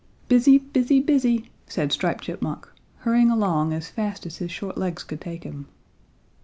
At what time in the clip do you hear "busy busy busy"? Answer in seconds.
0.27-1.51